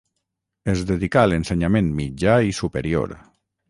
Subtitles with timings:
[0.73, 3.19] Es dedicà a l'ensenyament mitjà i superior.